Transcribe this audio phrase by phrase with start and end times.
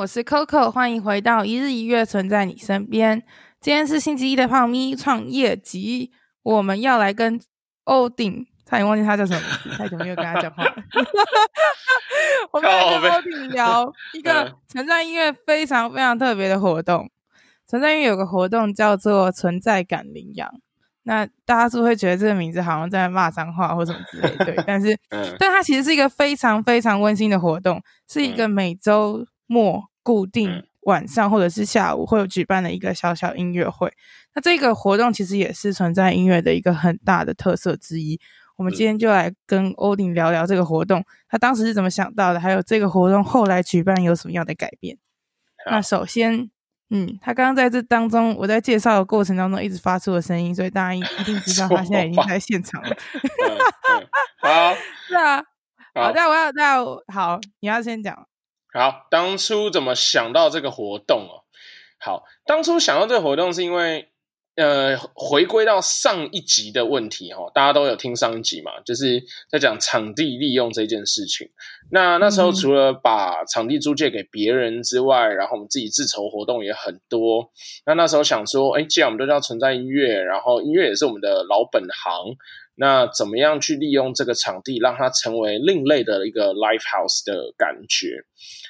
[0.00, 3.22] 我是 Coco，欢迎回到一日一月，存在你身边。
[3.60, 6.10] 今天是星期一的胖咪创业集，
[6.42, 7.38] 我们要来跟
[7.84, 10.74] 欧顶，差点忘记他叫什么名字，太久没有跟他讲话了。
[12.50, 17.10] 我们要跟欧顶聊一个存在音乐非常非常特别的活动。
[17.66, 20.50] 存在音乐有个活动叫做存在感领养。
[21.02, 24.34] 那大家是不是会觉得这个名字好像在骂脏话或什么之类？
[24.46, 33.92] 对， 但是，嗯、但它其实是一个非常非常温馨的活动，是一个每周末固定晚上或者是下午会有举办的一个小小音乐会。
[34.34, 38.20] 那这个活动其实也是存在音乐的一个很大的特色之一。
[38.56, 44.98] 我们今天就来跟欧鼎聊聊这个活动，他当时是怎么想到的，还有这个活动后来举办有什么样的改变。
[45.70, 46.50] 那首先。
[46.92, 52.88] 嗯，他刚刚在这当中，我在介绍的过程当中一直发出的声音，所以大家 一定知道他现在已经在现场了。
[54.42, 54.74] 好，
[55.06, 55.36] 是啊，
[55.94, 56.84] 好，那我要那
[57.14, 58.26] 好，你要先讲。
[58.72, 61.44] 好，当初怎么想到这个活动哦？
[61.98, 64.08] 好，当初想到这个活动是因为。
[64.56, 71.48] 呃，回归到上一集的问题哈，大家都有听上一集嘛，就是在讲场地利用这件事情。
[71.92, 77.50] 那那时候除了把场地租借给别人之外，然后我们自己自筹活动也很多。
[77.86, 82.36] 那那时候想说，哎，既然我们都叫存在音乐，然后音乐也是我们的老本行，
[82.76, 88.24] 那怎么样去利用这个场地，让它成为另类的一个 live house 的感觉？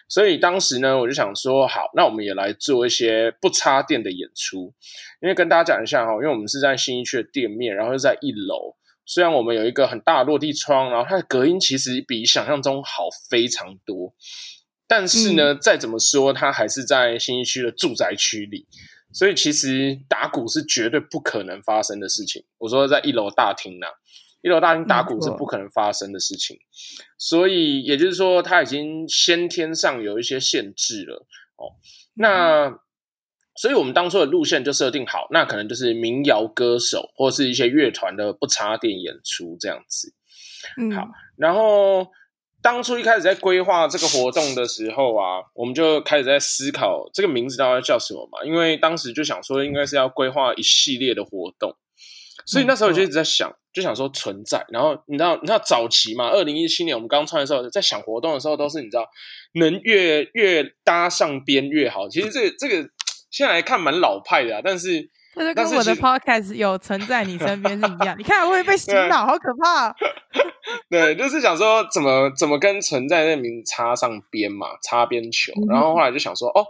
[0.08, 4.74] 所以当时呢，我就想说，好，那我们也来做一些不插电的演出。
[5.22, 8.76] 因为跟大家讲一下哈，因为我们是在新一区的店面，然后又在一楼。
[9.06, 14.14] 虽然我们有一个很大的落地窗，然后它的隔音其实比想象中好非常多，
[14.86, 18.66] 但是呢，嗯、再怎么说，它还是在新一区的住宅区里，
[19.12, 22.44] 所以其实打鼓是绝对不可能发生的事情。
[22.58, 23.92] 我说在一楼大厅呢、啊。
[24.42, 26.58] 一楼大厅打鼓是不可能发生的事情，
[27.18, 31.26] 所以也就是说，它已经先天上有一些限制了
[31.56, 31.76] 哦。
[32.14, 32.80] 那
[33.56, 40.14] 所以我们当初的路线就设定好，那可能就是民谣歌手或是一些乐团的不插电演出这样子。
[40.96, 42.10] 好，然后
[42.62, 51.74] 当初一开始在规划这个活动的时候啊，我们就开始在思考这个名字到底叫什么嘛，因为当时就想说应该是要规划一系列的活动。
[52.46, 54.64] 所以那时候我就一直在想，就想说存在。
[54.70, 56.30] 然后你知道，你知道早期嘛？
[56.30, 59.06] 二零一七年我们刚创的时候，在想活动的时候，都是你知道，
[59.54, 62.08] 能越越搭上边越好。
[62.08, 62.90] 其实这个这个
[63.30, 68.16] 现在来看蛮老派的啊，但是就跟我的 podcast 有存在你身边是一样。
[68.18, 69.94] 你看我会被洗脑，好可怕。
[70.90, 75.52] 对，就是想说怎么怎么跟存在那名字插上边嘛，擦边球。
[75.68, 76.66] 然后后来就想说，哦，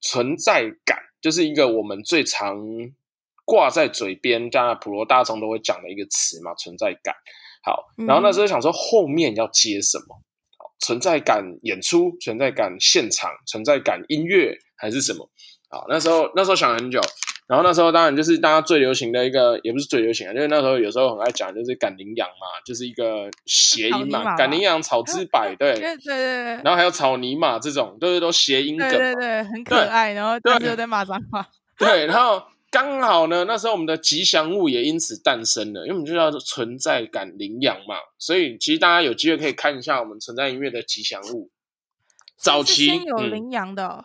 [0.00, 2.58] 存在感就是一个我们最常。
[3.50, 7.14] 挂在嘴边，加普罗大众都会讲的一个词嘛，存在感。
[7.64, 10.20] 好，然后那时候想说后面要接什么？
[10.58, 15.30] 好，存在感演出，存在感现场，存在感音乐还是什么？
[15.70, 17.00] 好，那时候那时候想了很久，
[17.48, 32.42] 然后那时候当然就是大家最流行的一个，也不是最流行啊，就是那时候有时候很爱讲，就是赶领养嘛，就是一个谐音嘛，赶领养草之百，对 对对对，然后还有草泥马这种，都是都谐音梗，对对对，很可爱，然后但是有点骂脏话， 对，然后。
[32.70, 41.48] 刚好呢，那时候我们的吉祥物也因此诞生了，因为我们就叫做存在感领养嘛，所以其实大家有机会可以看一下我们存在音乐的吉祥物。
[42.36, 44.04] 早期先有领养的，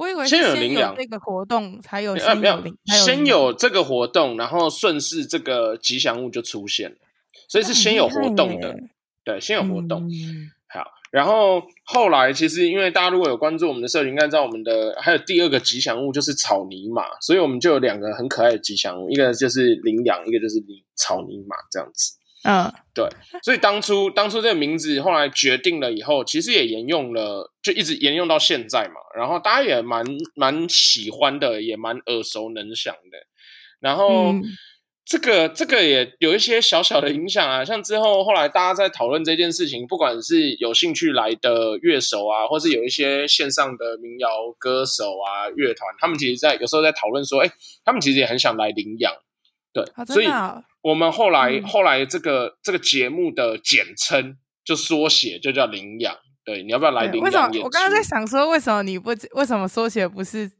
[0.00, 6.96] 我以为先有领养这个活动才有先有先有这个活动，然后顺势这个吉祥物就出现了，
[7.46, 8.78] 所以是先有活动的，
[9.22, 10.08] 对，先有活动。
[10.08, 10.50] 嗯
[11.12, 20.62] 然后后来，其实因为大家如果有关注我们的社群，应该知道我们的还有第二个吉祥物就是草泥马，所以我们就有两个很可爱的吉祥物，一个就是领养，一个就是
[20.94, 22.12] 草泥马这样子。
[22.44, 23.08] 嗯，对。
[23.42, 29.00] 所以当初当初这个名字后来决定了以后，其实也沿用了，就一直沿用到现在嘛。
[29.16, 30.04] 然后大家也蛮
[30.34, 33.18] 蛮喜欢的，也蛮耳熟能详的。
[33.80, 34.32] 然后。
[34.32, 34.42] 嗯
[35.02, 47.50] 这个这个也有一些小小的影响啊，像之后后来大家在讨论这件事情，不管是有兴趣来的乐手啊，或是有一些线上的民谣歌手啊、乐团，他们其实在有时候在讨论说，哎，
[47.84, 49.12] 他们其实也很想来领养，
[49.72, 50.26] 对，啊、所以
[50.82, 57.24] 我们后来、嗯、后来这个这个节目的简称就缩写就叫领养，对，你要不要来领养？
[57.24, 57.64] 为什么？
[57.64, 60.50] 我刚刚在想说，为什么你不为什么缩写不是？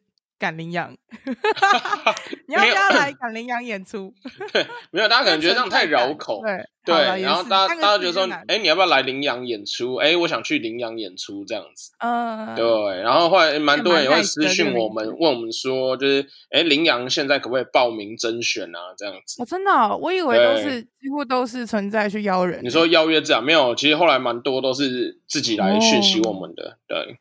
[0.40, 0.90] 赶领养，
[2.48, 4.12] 你要不要来赶领养演出？
[4.52, 6.40] 对，没有，大家可能觉得这样太绕口。
[6.42, 9.96] 对对，然后大家大家觉得说，哎，你要不要来领养演出？
[9.96, 11.92] 哎，我想去领养演出这样子。
[11.98, 12.66] 嗯，对。
[13.02, 18.78] 然后后来蛮多人也会私讯我们，问我们说，就是哎，领养现在可不可以报名甄选啊？
[18.96, 19.42] 这样子。
[19.42, 22.64] 我，真的，我以为都是几乎都是存在去邀人。
[22.64, 23.74] 你说邀约这样没有？
[23.74, 26.78] 其实后来蛮多都是自己来讯息我们的。
[26.88, 27.18] 对，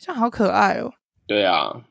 [0.00, 0.92] 这样好可爱哦。
[1.28, 1.82] 对啊。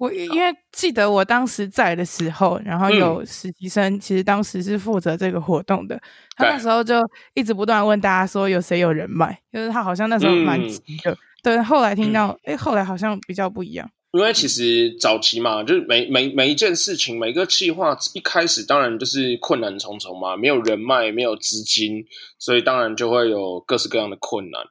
[0.00, 6.00] 我因为记得我当时在的时候，然后有实习生，其实当时是负责这个活动的。
[6.34, 6.98] 他那时候就
[7.34, 11.14] 一直不断问大家说有谁有人脉，就是他好像那时候蛮急的。
[11.42, 13.90] 对，后来听到，哎，后来好像比较不一样。
[14.12, 22.06] 因为其实早期嘛，就是每每每一件事情，每个计划一开始当然就是困难重重嘛，没有人脉，没有资金，
[22.38, 24.62] 所以当然就会有各式各样的困难。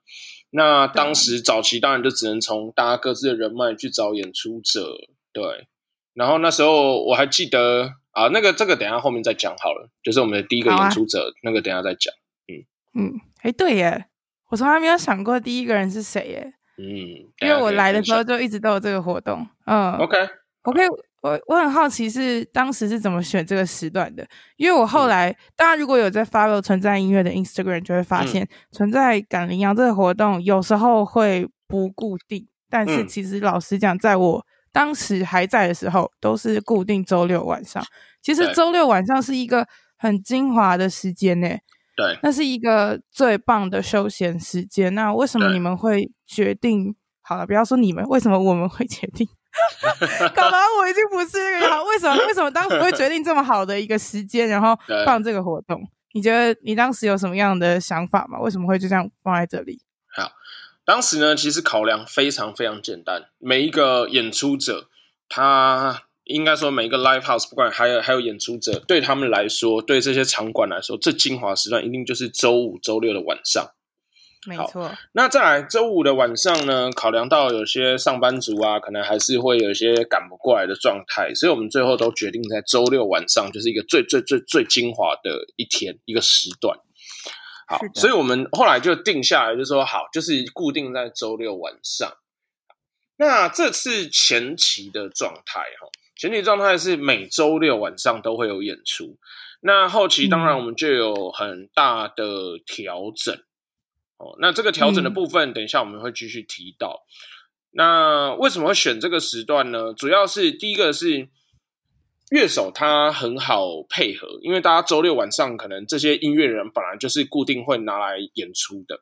[0.49, 4.87] 那当时早期当然就只能从大家各自的人脉去找演出者。
[5.31, 5.67] 对，
[6.13, 12.13] 然后那时候我还记得啊，那个这个等一下后面再讲好了，就是我们的第一个演出者，啊、那个等一下再讲。
[12.47, 14.05] 嗯嗯，哎，对耶，
[14.49, 16.53] 我从来没有想过第一个人是谁耶。
[16.77, 16.87] 嗯，
[17.41, 19.47] 因为我来的时候就一直都有这个活动。
[19.65, 20.17] 嗯，OK
[20.63, 20.81] OK，
[21.21, 24.25] 我我很好奇是当时是怎么选这个时段的，
[24.57, 34.45] 因为我后来、嗯、大家如果有在 follow 存在音乐的 Instagram，就会发现、嗯、存在赶羚羊这个活动有时候会不固定，但是其实老实讲，在我
[34.79, 37.83] 当时还在的时候，都是固定周六晚上。
[38.21, 39.67] 其实周六晚上是一个
[39.97, 41.49] 很精华的时间呢。
[41.97, 44.95] 对，那是一个最棒的休闲时间。
[44.95, 46.95] 那为什么你们会决定？
[47.19, 49.27] 好了，不要说你们，为什么我们会决定？
[50.33, 51.83] 搞得我已经不是那个好。
[51.83, 52.15] 为什么？
[52.25, 54.73] 为什么当时会决定这么好的一个时间，然后
[55.05, 55.81] 放这个活动？
[56.13, 58.39] 你觉得你当时有什么样的想法吗？
[58.39, 59.81] 为什么会就这样放在这里？
[60.15, 60.31] 好。
[60.89, 63.30] 当时呢，其实考量非常非常简单。
[63.38, 64.89] 每一个演出者，
[65.30, 73.69] 他应该说每一个 live house，不管还有还有演出者，对他们来说，对这些场馆来说，最精华时段一定就是周五、周六的晚上。
[74.47, 74.91] 没错。
[75.12, 86.80] 那再来周五的晚上呢，考量到有些上班族啊，可能还是会有一些赶不过来的状态，所以我们最后都决定在周六晚上，就是一个最最最最精华的一天一个时段。
[87.69, 92.12] 好，所以我们后来就定下来，就说好，就是固定在周六晚上。
[93.16, 99.19] 那这次前期的状态，哈，前期状态是每周六晚上都会有演出。
[99.62, 103.36] 那后期当然我们就有很大的调整。
[104.18, 107.06] 哦、嗯，那这个调整的部分，等一下我们会继续提到。
[107.06, 107.13] 嗯、
[107.74, 109.94] 那为什么会选这个时段呢？
[109.94, 111.30] 主要是第一个是。
[112.29, 119.01] 乐手他很好配合，因为大家周六晚上可能这些音乐人本来就是固定会拿来演出的。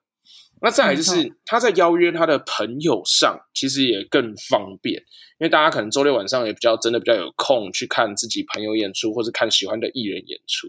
[0.59, 4.95] 那再来就是他在邀约他的朋友上，其实也更方便，
[5.39, 10.67] 因为大家可能周六晚上也比较真的比较有空去看自己朋友演出，或是看喜欢的艺人演出。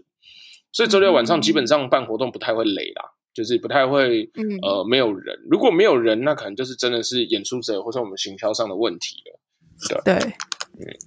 [0.71, 4.29] 所以周六晚上基本上办活动不太会累啦，就是不太会
[4.61, 5.39] 呃没有人。
[5.49, 10.03] 如果没有人，那可能就是真的是演出者或者我们行销上的问题了。
[10.03, 10.31] 对，对，
[10.77, 10.97] 嗯。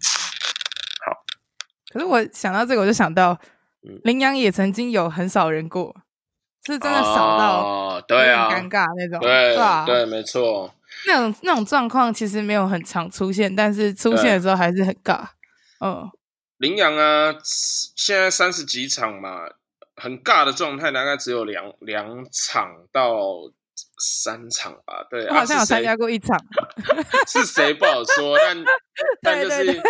[1.93, 3.39] 可是我想到这个，我就想到，
[4.05, 5.95] 羚羊也曾经有很少人过，
[6.65, 9.85] 是真的少到对啊尴尬那种，对吧？
[9.85, 10.75] 对，没错。
[11.07, 15.27] 那种那种状况其实没有很常出现，但是出现的时候还是很尬。
[15.81, 16.11] 嗯，
[16.57, 17.35] 羚羊啊，
[17.97, 19.41] 现在三十几场嘛，
[19.97, 23.19] 很尬的状态大概只有两两场到
[23.99, 25.07] 三场吧。
[25.11, 26.39] 对，我好像有参加过一场，
[27.29, 28.65] 是谁不好说，但
[29.21, 29.83] 但就是。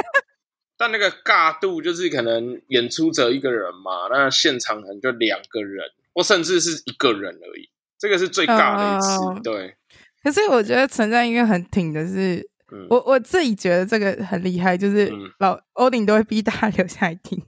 [0.82, 7.70] 但那个尬度就是可能演出者一个人嘛，那现场可能就两个人，或甚至是一个人而已。
[7.96, 9.76] 这个是最尬的一次，呃、对。
[10.24, 15.08] 可是我觉得存在音乐很挺的是，嗯、我我自己觉得这个很厉害，就是
[15.38, 17.40] 老欧丁都会逼大家 留下来听。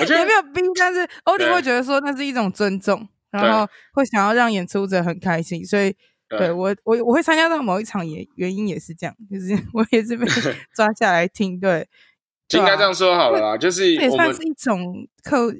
[0.00, 5.92] 我觉得也没有逼，但是欧顶会觉得说那是一种尊重，然后会想要让演出者很开心，所以。
[6.34, 10.24] 对我，我我会参加到某一场也原因也是这样，就是 我也是被
[10.74, 11.86] 抓下来听，对，就
[12.58, 15.52] 应该这样说好了啦，就是也算是一种客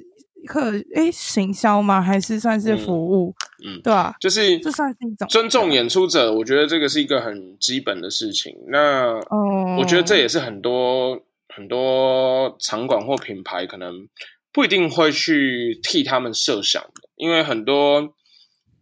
[0.45, 2.01] 客诶行销吗？
[2.01, 3.33] 还是算是服务？
[3.65, 4.13] 嗯，对啊？
[4.19, 8.53] 就是这算是一种尊重演出者，我觉得这个是一个很基本的事情。
[8.67, 11.17] 那哦，我觉得这也是很多
[11.55, 14.07] 很多场馆或品牌可能
[14.51, 18.13] 不一定会去替他们设想的，因为很多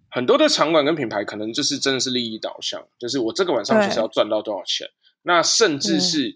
[0.10, 4.88] 很多的场馆跟品牌可能就是真的是利益导向，就是我这个晚上就是要赚到多少钱，
[5.22, 6.36] 那甚至是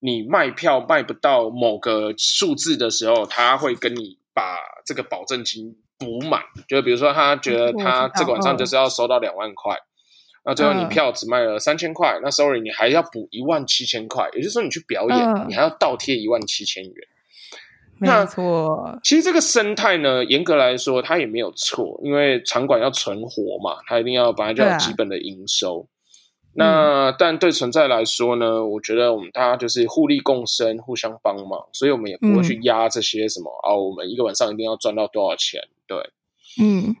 [0.00, 9.76] 你卖票卖不到某个数字的时候，他会跟你把这个保证金补满，就比如说他觉得他这个晚上就是要收到两万块。
[10.44, 16.92] 那最后你票只卖了三千块，那 sorry 你还要补一万七千块，也就是说你去表演，你还要倒贴一万七千元。
[17.98, 25.88] 没错，其实这个生态呢，严格来说它也没有错，因为场馆要存活嘛，它一定要本来就有基本的营收。
[26.56, 35.98] 那但对存在来说呢，我觉得我们大家就是互利共生，互相帮忙，所以我们也不会去压这些什么啊，我们一个晚上一定要赚到多少钱，对，
[36.60, 36.96] 嗯。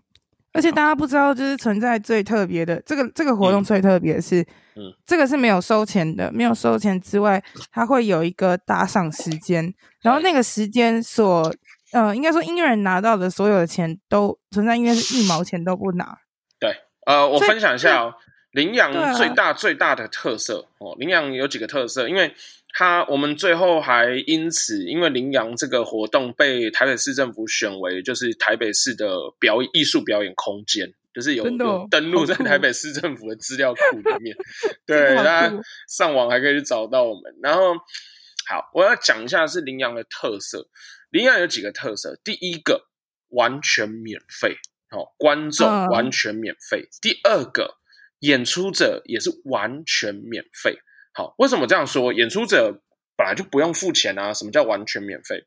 [0.52, 4.40] 而且大家不知道，就是存在最特别的这个这个活动最特别的是，
[4.74, 11.52] 嗯，这个是没有收钱的，没有收钱之外，它会有一个打赏时间，然后那个时间所，
[11.92, 16.16] 呃，应该说音乐人拿到的所有的钱都存在应该是一毛钱都不拿。
[16.58, 18.14] 对，呃，我分享一下哦，
[18.56, 22.34] 羚羊最大最大的特色哦，羚羊有几个特色，因为。
[22.78, 34.36] 它我们最后还因此，因为羚羊这个活动被台北市政府选为就是台北市的表艺术表演空间，就是有，有登录在台北市政府的资料库里面，
[34.84, 35.50] 对， 大家
[35.88, 37.34] 上网还可以去找到我们。
[37.42, 37.72] 然后，
[38.46, 40.68] 好，我要讲一下是羚羊的特色。
[41.08, 42.88] 羚羊有几个特色，第一个
[43.28, 44.54] 完全免费，
[44.90, 46.82] 哦，观众完全免费。
[46.82, 46.98] Uh.
[47.00, 47.78] 第二个，
[48.20, 50.78] 演出者也是完全免费。
[51.12, 52.12] 好，为什么这样说？
[52.12, 52.80] 演出者
[53.16, 54.34] 本来就不用付钱啊！
[54.34, 55.46] 什么叫完全免费？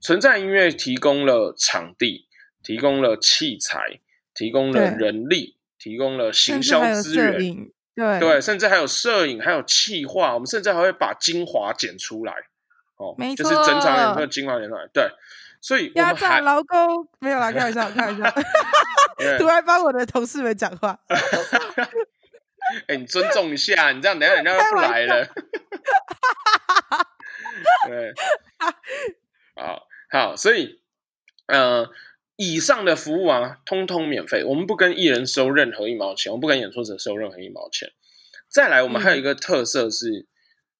[0.00, 2.28] 存在音乐提供了场地，
[2.62, 4.00] 提供了器材，
[4.34, 10.34] 提供了人力，提供了行销资源，对对，甚至还有摄影，还有企划。
[10.34, 12.34] 我们甚至还会把精华剪出来，
[12.96, 14.86] 哦，没错，就是整场演出的精华剪出来。
[14.92, 15.04] 对，
[15.64, 18.30] 所以压榨劳工没有啦，开玩笑，开玩笑
[19.40, 21.00] 突然帮我的同事们讲话。
[22.86, 25.24] 哎、欸，你尊重一下，你这样等下人家又不来了。
[27.88, 28.12] 对，
[29.56, 30.82] 好好，所以
[31.46, 31.88] 呃，
[32.36, 37.90] 以上的服务啊，通通免费，我们不跟艺人收任何一毛钱，我们不跟演出者收任何一毛钱。
[38.50, 40.26] 再来，我们还有一个特色是，嗯、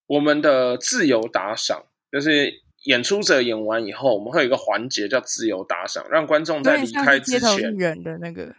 [0.08, 8.54] 我们的自由打赏，就是演出者演完以后，我们会有一个环节叫自由打赏，让观众在离开之前的那个。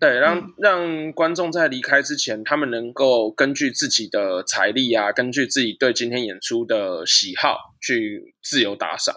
[0.00, 9.12] 对，让让观众在离开之前，他们能够根据自己的财力啊，根据自己对今天演出的喜好去自由打赏。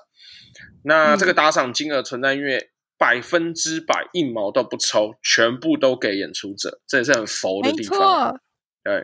[0.84, 8.42] 那这个打赏金额存在因为百分之百一毛都不抽，全部都给演出者，这也是很佛的地方。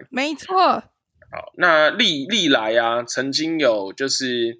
[0.09, 0.57] 没错。
[0.57, 4.57] 好，那历历来啊，曾经有就是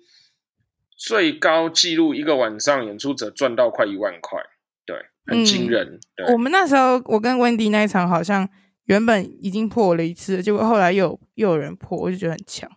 [0.97, 4.41] 最高纪录一个晚上演出者赚到快一万块。
[4.85, 6.33] 对很惊人，嗯对。
[6.33, 8.47] 我们那时候，我跟温迪那一场好像
[8.85, 12.69] 原本已经破了一次，结果后来又又有人破，我就觉得很强。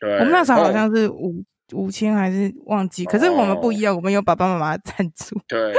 [0.00, 1.44] 对，我们那场好像是五
[1.74, 5.38] 五千还是忘记，可是我们不一样，我们有爸爸妈妈赞助。
[5.46, 5.74] 对，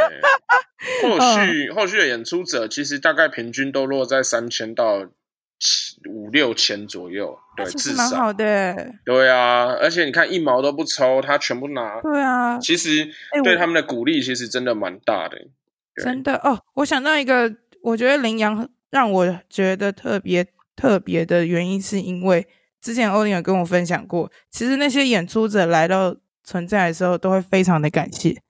[1.01, 5.09] 后续后续的演出者其实大概平均都落在三千到七
[6.09, 8.93] 五六千左右，对，至少蛮好的。
[9.03, 11.99] 对啊，而且你看一毛都不抽，他全部拿。
[12.01, 13.07] 对啊，其实
[13.43, 15.37] 对他们的鼓励其实真的蛮大的。
[16.01, 22.47] 真的哦，我想到一个，我觉得羚羊让我觉得特别特别的原因，是因为
[22.79, 28.41] 之前欧林有跟我分享过，其实那些演出者来到存在的时候，都会非常的感谢，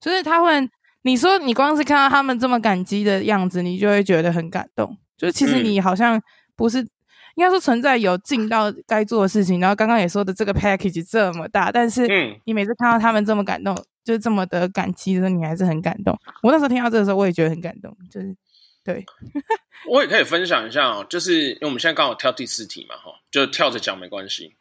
[0.00, 0.70] 就是他们，
[1.02, 4.96] 你说你光是看到他们这么感激的样子，你就会觉得很感动。
[5.16, 6.20] 就是其实你好像
[6.56, 6.90] 不是，嗯、
[7.36, 12.06] 应该说存在有尽到该做的事情，然后刚刚也说的这个 package 这么大，但是
[12.44, 13.76] 你每次看到他们这么感动。
[14.04, 16.14] 就是这么的感激的时候，你还是很感动。
[16.42, 17.90] 我那时候听到这个时候，我也觉得很感动。
[18.10, 18.36] 就是，
[18.84, 19.02] 对，
[19.88, 21.06] 我也可以分享一下哦。
[21.08, 24.54] 就是因为我们现在刚好跳第四题嘛，哈，就跳着讲没关系。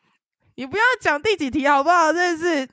[0.56, 2.14] 你不要讲第几题好不好？
[2.14, 2.70] 真的是，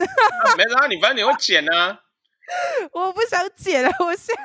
[0.57, 1.99] 没啦，你反正你会剪啊。
[2.95, 4.43] 我不想剪了，我现在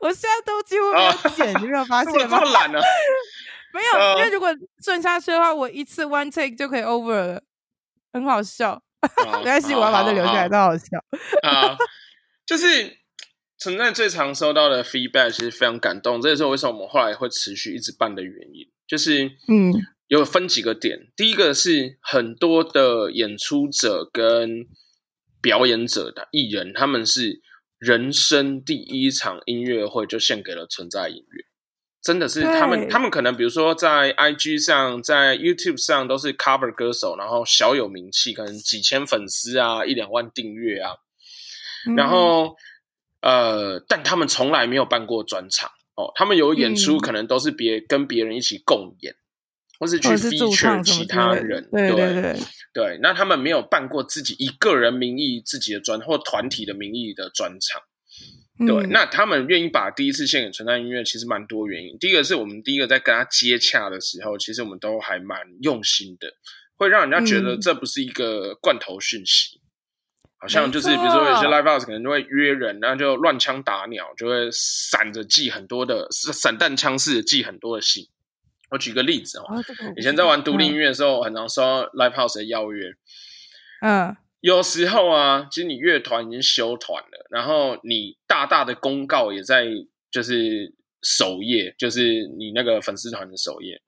[0.00, 2.38] 我现在都几乎没有剪，哦、你没有发现吗？
[2.40, 2.84] 这么懒呢、啊？
[3.72, 4.48] 没有，呃、因为如果
[4.82, 7.42] 顺下去的话，我一次 one take 就可以 over 了，
[8.12, 8.82] 很好笑。
[9.38, 10.98] 没关系，我要把这留下来，都好笑。
[11.42, 11.76] 啊，
[12.44, 12.98] 就是
[13.56, 16.20] 存在最常收到的 feedback，其实非常感动。
[16.20, 18.68] 这也是为什么我们后来会持续一直办的原因。
[18.88, 19.72] 就是，嗯，
[20.08, 21.12] 有分几个点。
[21.14, 24.66] 第一个是很多的演出者跟
[25.40, 27.40] 表演者的艺人，他们是
[27.78, 31.44] 人生第一场音乐会就献给了存在音乐。
[32.08, 40.92] 真的是他们，他们可能比如说在 IG 上，在 YouTube 上都是 cover 歌手，然后小有名气，可能几千粉丝啊，一两万订阅啊。
[41.94, 42.56] 然后
[43.20, 49.14] 呃，但他们从来没有办过专场哦，他们有演出可能都是别跟别人一起共演。
[49.78, 52.36] 或是去 feature 其他人，对对对
[52.74, 57.80] 对，那他们没有办过自己一个人名义自己的专或团体的名义的专场，
[58.66, 61.96] 对，嗯、那他们愿意把第一次献给存在音乐，其实蛮多原因。
[61.98, 66.32] 第一个是我们第一个在跟他接洽的时候，其实我们都还蛮用心的，
[66.76, 69.62] 会让人家觉得这不是一个罐头讯息，嗯、
[70.38, 78.08] 好像就是比如说有些 live house 可能就会约人，然后就乱枪打鸟，就会散着寄很多的散弹枪式的寄很多的信。
[78.70, 79.44] 我举个例子哦，
[79.96, 82.92] 以前在玩独立音乐的时候，很常收到 live house 的邀约。
[83.80, 89.66] 嗯，有时候啊，其实你乐团已经休团了，然后你大大的公告也在
[90.10, 93.80] 就是首页，就是你那个粉丝团的首页，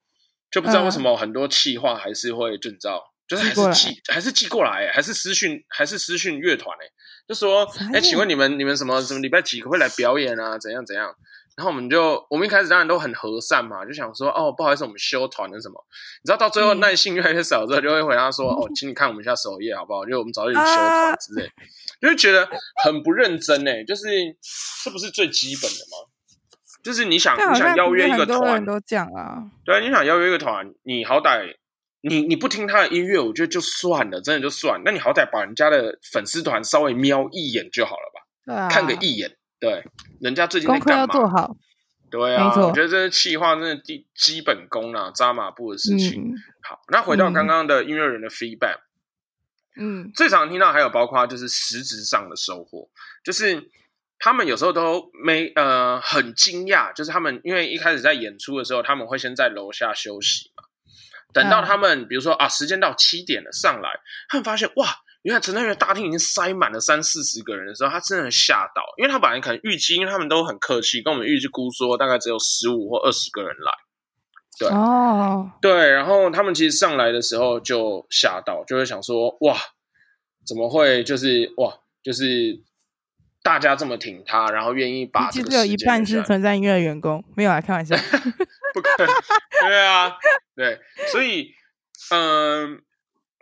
[0.50, 6.87] 就不知道为什么很多气话还是会就你知道，就是还是寄还是寄过来，还是私讯还是私讯乐团哎，
[7.26, 10.59] 就说哎，请问你们你们什么什么礼拜几会来表演啊？
[10.59, 11.14] 怎样怎样？
[11.56, 15.85] 然后我们就，我们一开始当然都很和善嘛，就想说，哦，不好意思，我们休团了什么？
[16.23, 20.06] 你知道到最后耐性越来越少之后，就会回答说，哦，请你看我们一下首页好不好？
[20.06, 21.50] 就我们早点休团之类，
[22.00, 22.49] 就会觉得
[22.85, 24.09] 很不认真哎，就是
[24.85, 26.09] 这不是最基本的吗？
[26.83, 31.54] 就是你想你想邀约一个团，都讲啊，对，你想邀约一个团，你好歹
[32.00, 34.80] 你你不听他的音乐，我觉得就算了，真的就算。
[34.83, 38.21] 那你好歹把人家的粉丝团稍微瞄一眼就好了吧？
[38.47, 39.37] 对啊，看个一眼。
[39.59, 39.85] 对，
[40.23, 41.07] 人家最近在干嘛？
[41.07, 41.54] 功课要做好。
[42.11, 46.23] 对啊，我觉得这是企划，真的基基本功啊，扎马步的事情。
[46.23, 48.89] 嗯、好，那回到刚刚的音乐人的 feedback，嗯，
[50.15, 52.89] 最常听到还有包括就是实质上的收获，
[53.25, 53.71] 就是
[54.19, 60.65] 他们有时候都没呃很惊讶，就是他们因为一开始在演出的时候，他们会先在楼下休息嘛，
[61.33, 63.91] 等到他们、嗯、比如说啊时间到七点了上来，
[64.29, 64.87] 他们发现哇。
[65.23, 73.71] 因为存在音乐大厅已经塞满了三四十个人的时候，他真的吓到，因为他本来可能预期，因为他们都很客气，跟我们预计估说大概只有十五或二十个人来，
[74.61, 79.57] 对，哦，对，然后他们其实上来的时候就吓到，就会想说，哇，
[80.46, 82.61] 怎么会就是哇，就是
[83.42, 87.96] 大家这么挺他，然后愿意把这个，其实有一半是存在音乐的员工，没有啊开玩笑，
[88.75, 89.14] 不可能，
[89.62, 90.16] 对啊，
[90.55, 90.79] 对，
[91.11, 91.55] 所以，
[92.12, 92.83] 嗯。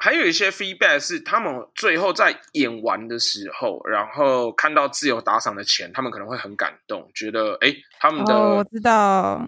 [0.00, 9.44] 还有一些 feedback 是他们最后在演完的时候，然后看到自由打赏的钱，他们可能会很感动，觉得哎，他们的、哦、我知道，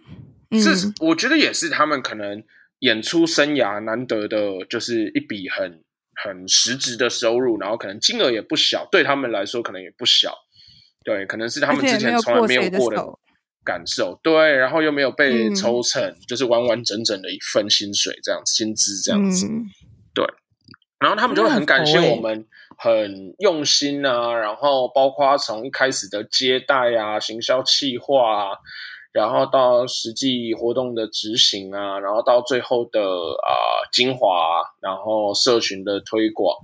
[0.52, 2.42] 是、嗯、我觉得也是他们可能
[2.80, 5.82] 演出生涯难得的，就是一笔很
[6.24, 10.34] 很实质的收入，然后可能金额也不小，对他们来说可能也不小，
[11.04, 13.04] 对，可能是他们之前从来没有过的
[13.64, 19.46] 感受，对，然后又没有被抽成，嗯、就是完完整整的一份薪水这样薪资这样子。
[19.46, 19.66] 嗯。
[20.12, 20.26] 对，
[20.98, 22.44] 然后他们就会很感谢我们，
[22.76, 24.34] 很用心啊。
[24.34, 28.56] 然后包括从一开始的接待啊、行销企划啊，
[29.12, 36.56] 然后到实际活动的执行啊，然后到最后的啊、呃、精华，然后社群的推广。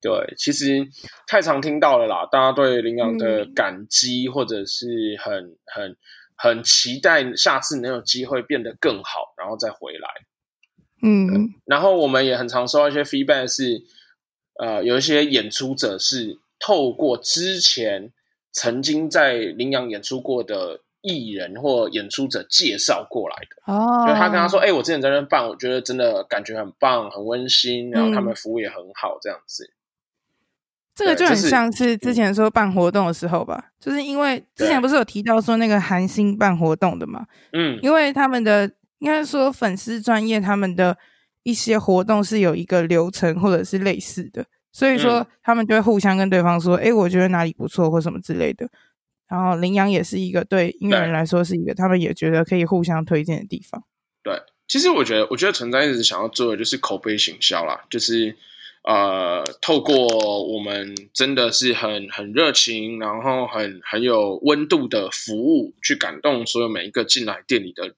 [0.00, 0.86] 对，其实
[1.28, 5.96] 太常听到了啦，大家对领养的感激，或者是很很
[6.34, 10.08] 很期待下次能有机会变得更好，然后再回来。
[11.02, 13.84] 嗯，然后我们也很常收到一些 feedback，是
[14.58, 18.12] 呃，有一些演出者是透过之前
[18.50, 24.06] 曾经在领养演出过的艺人或演出者介绍过来的哦。
[24.06, 29.64] 就他跟他说：“哎、欸，我之前在那办，我觉得真的感觉很棒，很温馨，然后他们服务也很好，这样子。
[29.64, 29.76] 嗯”
[30.94, 38.70] 这个就很像是之前说办活动的时候吧，就是、因为之前不是有提到说那个韩星办活动的嘛，嗯，因为他们的。
[39.02, 40.96] 应该说，粉丝专业他们的
[41.42, 48.68] 一些活动是有一个流程或者是类似的，所以说他们就会互相跟对方说：“哎、嗯，我觉得哪里不错，或什么之类的。”
[49.32, 53.82] 然后羚羊也是一个对音乐人来说是一个他们也觉得可以互相推荐的地方。
[54.22, 58.36] 对，其实我觉得，我觉得存在一直想要做的就是口碑行销啦，就是
[58.84, 59.96] 呃，透过
[60.44, 67.94] 我们真的是很很热情，然后很很有温度的服务，去感动所有每一个进来店里的人。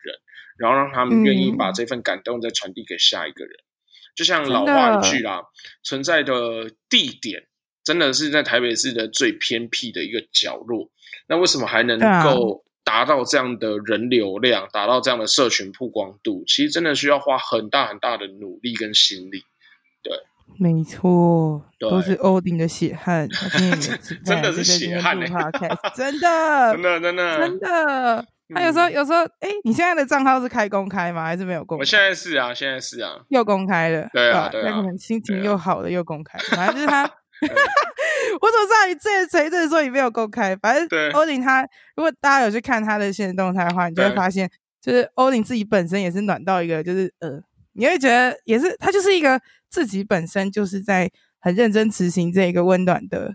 [0.57, 5.43] 然后让他们愿意把这份感动再传递给下一个人，嗯、就像老话一句啦，
[5.83, 7.49] 存在的地点
[7.83, 10.93] 真的是在台北市的最偏僻的一个角落。
[11.29, 16.45] 那为什么还能够达到这样的人流量，达到这样的社群曝光度？
[16.47, 19.43] 其实真的需要花很大很大的努力跟心力。
[20.03, 20.13] 对，
[20.59, 23.29] 没错，都是欧丁的血汗，
[24.25, 25.27] 真的是血汗呢，
[25.97, 28.27] 真的，真的，真的，真的。
[28.55, 31.25] 他有时候，有时候，哎，你现在的账号是开公开吗？
[31.25, 31.81] 还是没有公开？
[31.81, 37.11] 我现在是啊，现在是啊，又公开了，对啊，对啊，那可能心情又好了，又公开，反正就是他，
[38.41, 40.55] 我怎么知道你这谁这说你没有公开？
[40.57, 41.63] 反正欧林他，
[41.97, 47.41] 如果大家有去看他的现实动态的话，你就会发现，就是欧林自己本身也是暖到一个，就是呃，
[47.73, 53.35] 你会觉得也是他就是一个自己本身就是在很认真执行这一个温暖的。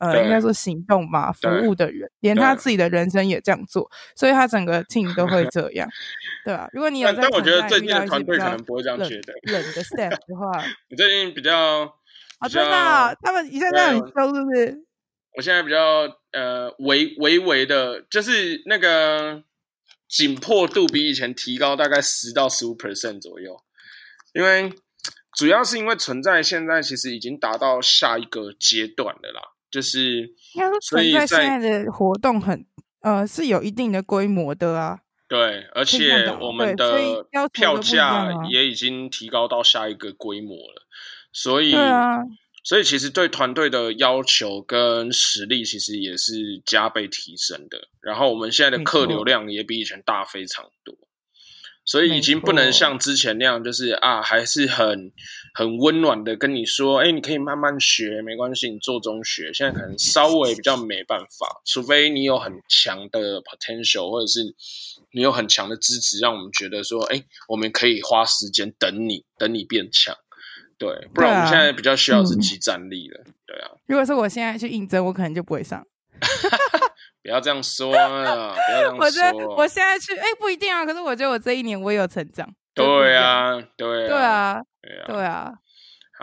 [0.00, 5.88] 呃，应该说行动嘛，服务的人，连他自己的人生也这样做，所以他整个 team 都会这样，
[6.46, 6.68] 对吧？
[6.72, 9.32] 如果你有在，但我觉得最近的团队可能不会这样觉得。
[9.52, 11.97] 冷的 staff 的话， 你最近比较
[12.38, 14.84] 啊，真的，他们一下这样很收，是不是？
[15.36, 19.42] 我现在比较呃，微微微的，就是那个
[20.08, 23.56] 紧迫度比以前提高大概十到十五 percent 左右，
[24.32, 24.72] 因为
[25.36, 29.40] 主要是因为存在现在其实已经达到下一个阶段的啦。
[29.70, 30.34] 就是，
[30.80, 32.64] 存在现在的活动很
[33.02, 35.00] 呃是有一定的规模的啊。
[35.28, 37.22] 对，而且我们的
[37.52, 40.86] 票价也已经提高到下一个规模了，
[41.40, 42.18] 所以，啊，
[42.64, 47.88] 所以其实对团队的要求跟实力其实也是加倍提升的。
[48.00, 50.96] 然后我们现在的客流量也比以前大非常多。
[51.84, 55.12] 所以已经不能像之前那样，就是啊，还是很
[55.54, 59.50] 很温暖的跟你说，哎，你可以慢慢学，没关系，你做中学。
[59.54, 64.40] 现在可能稍微比较没办法，除非你有很强的 potential，或者是
[65.12, 70.14] 你有很强的支持，让我们觉得说，哎，我们可以花时间等你，等你变强。
[70.78, 73.24] 对，不然我们现在比较需要是即战力了。
[73.46, 75.84] 对啊，如果说我现在去应征，我可能就不会上。
[77.22, 78.54] 不要这样说啊！
[78.54, 78.98] 不要这样说。
[79.04, 80.86] 我觉得我现在去，哎、欸，不一定啊。
[80.86, 82.48] 可是我觉得我这一年我也有成长。
[82.74, 85.52] 对啊，对啊，对啊，对啊。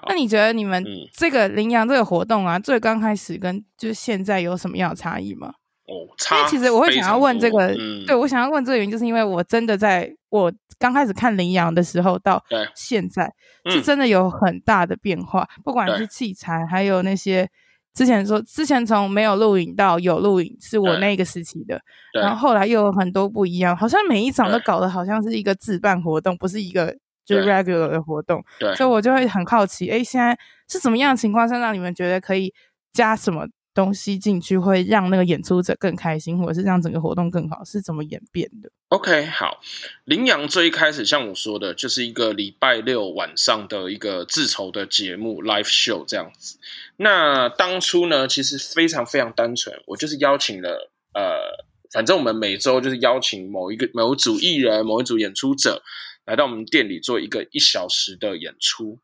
[0.08, 5.54] 那你觉得你们这个羚羊这个活动啊，最刚开始跟就是现在有什么样的差异吗？
[5.88, 6.38] 哦，差。
[6.38, 12.44] 因为其实我会想要问这个，嗯、对我想要问这个原因，就是因为我真的在我刚开始看羚羊的时候到
[12.76, 13.32] 现在，
[13.70, 17.50] 是真的有很大的变化，不管是器材还有那些。
[17.94, 21.80] 之前说，之前从没有录影到有录影，是我那个时期的。
[22.12, 26.94] 然后后来又有很多不一样，好像每一场都搞得好像是一个自办活动，不是一个
[27.24, 28.44] 就是 regular 的活动。
[28.60, 32.54] 对，所以我就会很好奇，哎，现在是什么样的情况下让你们觉得可以
[32.92, 39.60] 加什么东西进去，会让那个演出者更开心，或者是让整个活动更好，是怎么演变的？OK，好，
[40.06, 46.58] 羚羊最一开始像我说的，就是一个礼拜六晚上的一个自筹的节目 live show 这样子。
[46.96, 55.84] 那当初呢，其实非常非常单纯，我就是邀请了呃，反正我们每周就是邀请某一个某一组艺人、某一组演出者
[56.26, 59.00] 来到我们店里做一个一小时的演出，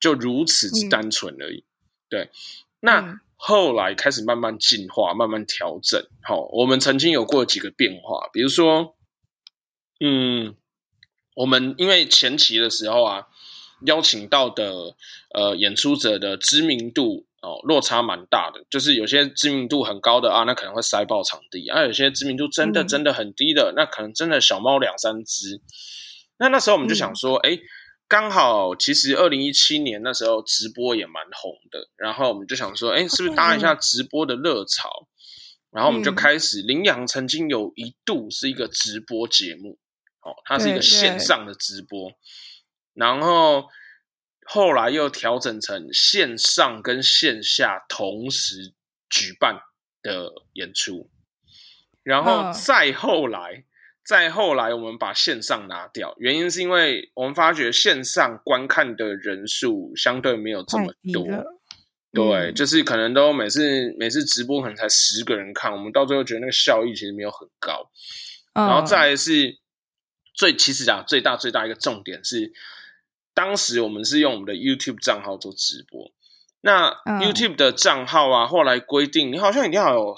[0.00, 1.58] 就如此之单纯而已。
[1.58, 1.68] 嗯、
[2.08, 2.30] 对，
[2.80, 6.02] 那、嗯、后来开始慢慢进化、慢慢调整。
[6.22, 8.96] 好，我们曾经有过几个变化，比如说，
[10.00, 10.54] 嗯，
[11.36, 13.26] 我们因为前期的时候啊，
[13.84, 14.96] 邀请到的
[15.34, 17.26] 呃演出者的知名度。
[17.44, 25.60] 哦，落差蛮大的，就是有些知名度很高的啊，那可能会塞爆场地；啊，有些知名度真的真的很低的，嗯、那可能真的小猫两三只。
[26.38, 27.60] 那那时候我们就想说，哎、嗯，
[28.08, 34.88] 刚好其实二零一七年那时候直播也蛮红的，然后我们就想说，哎，是不是搭一下直播的热潮？
[34.90, 35.08] 嗯、
[35.72, 39.78] 然后我们就开始，羚羊曾经有一度是一个直播节目，
[40.20, 42.12] 哦，它是一个线上的直播，
[42.94, 43.68] 然后。
[44.46, 48.74] 后来又调整成线上跟线下同时
[49.08, 49.58] 举办
[50.02, 51.10] 的演出，
[52.02, 53.64] 然后再后来，oh.
[54.04, 61.26] 再后来，我们把线上拿掉，原因是因为我们发觉线上观看的人数相对没有这么多，
[62.12, 67.90] 对，嗯、就是可能都每次每次直播可能才十个人看，我们到最后觉得那个效益其实没有很高
[68.52, 68.68] ，oh.
[68.68, 69.58] 然后再来是
[70.34, 72.52] 最其实啊最大最大一个重点是。
[73.36, 76.08] 当时我们是用我们的 YouTube 账号做直播，
[76.64, 80.16] 那 YouTube 的账号啊，后来规定你好像一定要有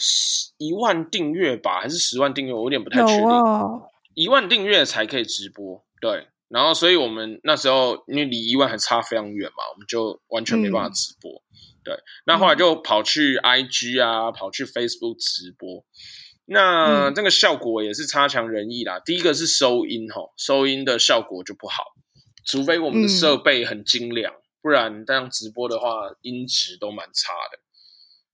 [0.59, 2.53] 一万订阅吧，还是十万订阅？
[2.53, 3.29] 我有点不太确定。
[3.29, 3.83] 哦、
[4.15, 6.29] 一万订阅才可以直播，对。
[6.49, 11.33] 然后，所以我们那时候因为离一万还差非常远嘛，我们就完全没办法直播。
[11.33, 11.99] 嗯、对。
[12.25, 15.85] 那后来就跑去 IG 啊，跑去 Facebook 直播。
[16.45, 19.01] 那这个效果也是差强人意啦。
[19.05, 21.83] 第一个是收音吼，收音的效果就不好。
[22.45, 27.59] 除非我们的设备很精良，嗯、不然这样直播的话，音质都蛮差的。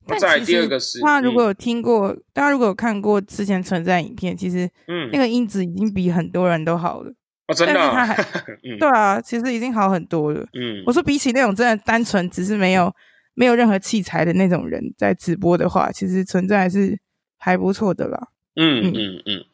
[0.07, 7.13] 那再第二个是，大家如果有听过，嗯、大家如果有看过之前存在影片，其实嗯，那个音质已经比很多人都好了。
[7.49, 7.91] 哦，真的、啊？
[7.93, 8.15] 他还、
[8.65, 10.41] 嗯、对啊，其实已经好很多了。
[10.55, 12.91] 嗯，我说比起那种真的单纯只是没有
[13.35, 16.99] 没有任何器材的那种人在直播的话，其实存在还是
[17.37, 18.29] 还不错的啦。
[18.57, 19.45] 嗯嗯嗯，嗯，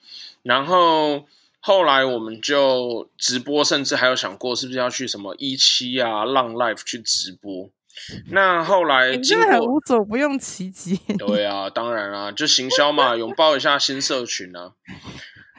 [0.45, 1.27] 然后。
[1.61, 7.71] 后来我们就直播，甚至还有想过是不是要去什么一期啊、浪 life 去直播。
[8.31, 10.97] 那后来经过无所不用其极。
[11.19, 14.73] 对啊，当然啊，就行销嘛，拥抱一下新社群啊。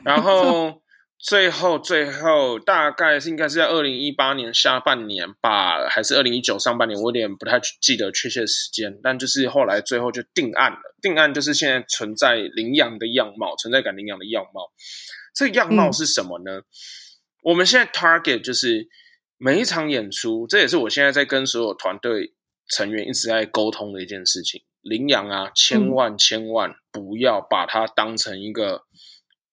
[0.06, 0.82] 然后
[1.18, 8.98] 最后最后大概是应该是在二零一八年下半年吧，还是二零一九上半年，我有点不太记得确切时间。
[9.04, 14.72] 但就是后来最后就定案了，定案就是现在存在领养的样貌，存在感领养的样貌。
[15.40, 16.58] 这个样貌是什么呢？
[16.58, 16.64] 嗯、
[17.44, 18.90] 我们现在 target 就是
[19.38, 22.34] 每一场演出，这也是我现在在跟所有团队
[22.68, 24.64] 成员一直在沟通的一件事情。
[24.82, 28.84] 领养啊，千万千万不要把它当成一个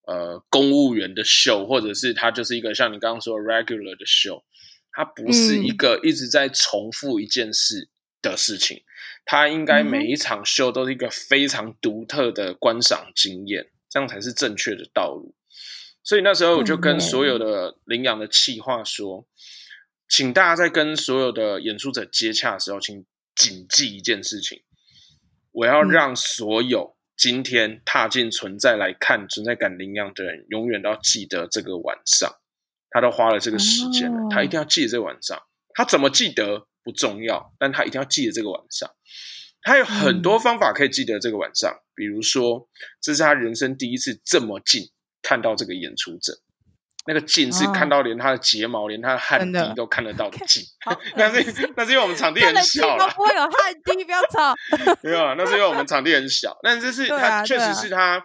[0.09, 4.45] 呃公务员的秀，或者是它就是一个像你刚刚说的 regular 的秀，
[4.91, 7.89] 它不是一个一直在重复一件事
[8.21, 8.83] 的事情。
[9.25, 15.33] 它应该每一场秀都是一个非常独特的观赏经验，这样才是正确的道路。
[16.07, 19.27] 所以那时候我就跟所有的领养的企划说，
[20.09, 24.63] 请大家在跟所有的演出者接洽的时候，请谨记一件事情：
[25.51, 32.33] 我要让所有今天踏进存在来看存在感领养的人，永远都要记得这个晚上。
[32.91, 35.37] 他都花了这个时间了，他一定要记得这个晚上。
[35.75, 38.89] 他怎么记得不重要，但他一定要记得这个晚上。
[39.61, 42.69] 他有很多方法可以记得这个晚上，比如说，
[43.03, 44.93] 这是他人生第一次这么近。
[45.27, 46.33] 看到这个演出者，
[47.09, 50.63] 那个近是看到连他的睫毛、哦、连他的汗滴都看得到的近。
[51.19, 54.55] 那是那是因为我们场地很小了，不会有汗滴，不要吵。
[55.03, 56.57] 没有啊，那是因为我们场地很小。
[56.63, 58.23] 但这是他确实是他，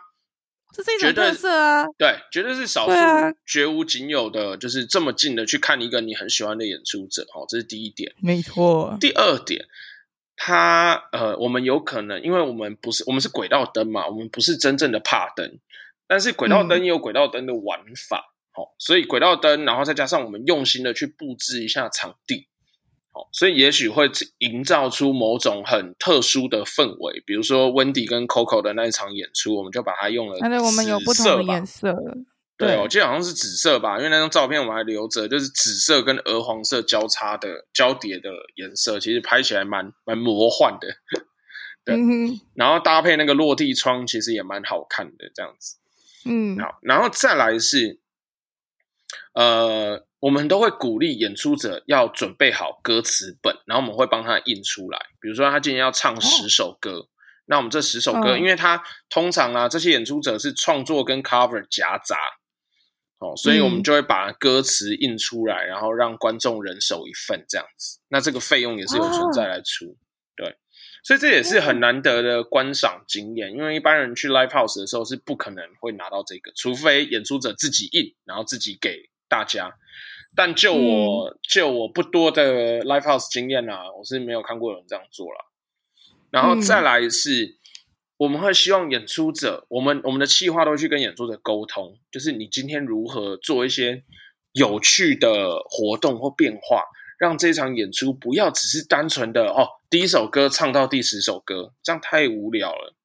[0.76, 1.86] 这是一种特色啊。
[1.98, 2.94] 对，绝对是少数
[3.48, 7.24] 绝无仅有的，就是这么近的去看一个你很喜欢的演出者。
[7.34, 8.96] 哦，这是第一点，没错。
[9.00, 9.66] 第二点，
[10.38, 15.60] 他呃，我们有可能，因为我们不是我们是轨道灯嘛，我们不是真正的怕灯。
[16.12, 22.50] 但是轨道灯也有轨道灯的玩法，好、嗯，所以轨道灯，然后再加上我们用心的去布置一下场地，
[23.14, 27.24] 好，所以也许会营造出某种很特殊的氛围。
[27.26, 31.96] 比如说 Wendy 跟 Coco 的那一场演出，我们就把它用了我们有不同的颜色。
[32.58, 40.88] 对，我记得好像是紫色吧，因为那张照片我们还留着，就是紫色跟鹅黄色交叉的交叠的颜色，其实拍起来蛮蛮魔幻的。
[41.86, 45.78] 对、嗯，然后搭配那个落地窗，其实也蛮好看的，这样子。
[46.26, 48.00] 嗯，好，然后再来是，
[49.34, 55.00] 呃，我们都会鼓励演出者要准备好歌词本，然后我们会帮他印出来。
[55.20, 57.08] 比如说他今天要唱十首歌，哦，
[57.46, 62.18] 那我们这十首歌，哦，因为他通常啊，这些演出者是创作跟 cover 夹杂，
[63.20, 68.00] 哦，所以我们就会把歌词印出来，然后让观众人手一份这样子。
[68.10, 69.86] 那这个费用也是有存在来出。
[69.86, 69.96] 哦
[71.04, 79.74] 所以这也是很难得的观赏经验，因为一般人去 live house 的时候是不可能会拿到这个，除非演出者自己印，然后自己给大家。
[80.36, 85.52] 但就我、嗯、就我不多的 live house 经验啊，我是没有看过有人这样做了。
[86.30, 87.58] 然后再来是、嗯，
[88.18, 94.04] 我们会希望演出者，我们我们的企划都会去跟演出者沟通，就是你今天如何做一些
[94.54, 96.84] 有趣的活动或变化。
[97.22, 102.96] 让这场演出不要只是单纯的哦，第一首歌唱到第十首歌，这样太无聊了。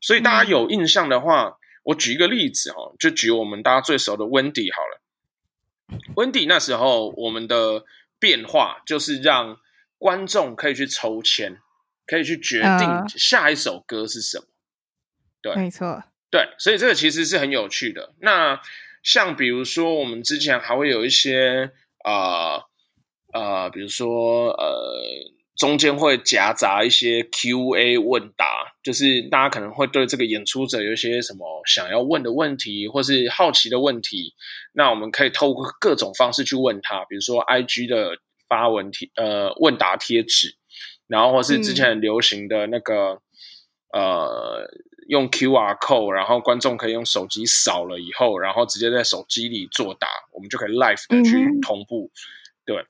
[0.00, 5.00] 所以大家有印象的话，嗯、我举一个例子哦，就举我们大家最熟的 Wendy 好了。
[6.14, 7.84] Wendy 那时候我们的
[8.20, 9.58] 变化就是让
[9.98, 11.58] 观众可以去抽签，
[12.06, 14.44] 可以去决定下一首歌是什么。
[15.42, 18.14] 呃、对，没错，对，所以这个其实是很有趣的。
[18.20, 18.60] 那
[19.02, 21.72] 像比如说，我们之前还会有一些
[22.04, 22.12] 啊。
[22.58, 22.68] 呃
[23.32, 25.02] 呃，比如说，呃，
[25.56, 34.34] 中间会夹杂一些 Q&A 问答，就是大家可能会对这个演出者有一些什么想要问的问题，或是好奇的问题，
[34.72, 40.54] 那我们可以透过各种方式去问他，比如说 IG 的发文贴，呃，问答贴纸，
[41.06, 43.20] 然后或是之前很流行的那个，
[43.92, 44.70] 嗯、呃，
[45.08, 52.16] 用 QR code，然后观众可以用手机扫了以后，然后直接在手机里作答，我们就可以 live 的去同步，嗯、
[52.64, 52.86] 对。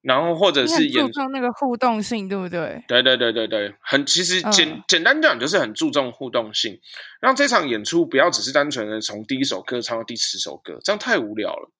[0.00, 2.82] 然后或者是演注重那个互动性，对不对？
[2.86, 6.80] 对对对对对，很其实简、嗯、简单讲就是很注重互动性，
[7.20, 11.70] 让这场演出不要只是单纯的从第一首歌唱到第十首歌，这样太无聊了。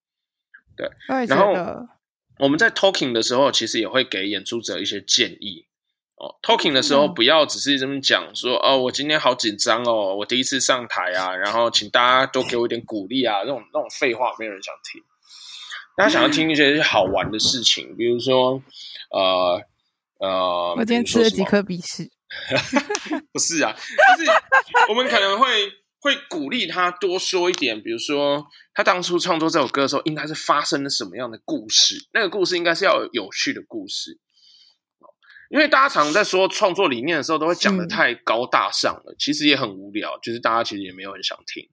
[0.77, 0.91] 对，
[1.27, 1.55] 然后
[2.39, 5.67] 我们在 talking 的时候，其实也会给演出者一些建议
[6.17, 6.37] 哦。
[6.43, 15.03] talking 的时候不要只是这么讲说、嗯、哦，我今天好紧张哦，我第一次上台啊，然后请大家多给我一点鼓励啊，那种那种废话没有人想听。
[15.99, 18.63] 大家想要听一些好玩的事情，比如说，
[19.11, 19.61] 呃
[20.21, 22.09] 呃，我今天吃了几颗鼻屎。
[23.33, 24.31] 不是啊，就是
[24.89, 25.47] 我们可能会
[26.01, 32.07] 会鼓励他多说一点，比如说他当初创作这首歌的时候，应该是发生了什么样的故事？
[32.13, 34.21] 那个故事应该是要有有趣的故事。
[35.49, 40.19] 因为大家常常在说创作理念的时候，都会讲的太高大上了，其实也很无聊。
[40.23, 41.67] 就是大家其实也没有很想听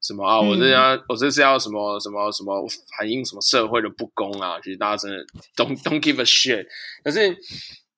[0.00, 2.64] 什么啊，我这要、嗯、我这是要什么什么什么
[2.98, 4.58] 反映什么社会的不公啊。
[4.62, 5.18] 其实大家真的
[5.56, 6.66] don't don't give a shit。
[7.04, 7.34] 可是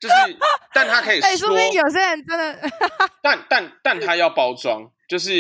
[0.01, 0.15] 就是，
[0.75, 2.71] 但他可以说，欸、说不定有些人真的，
[3.23, 5.31] 但但但他要包装，就是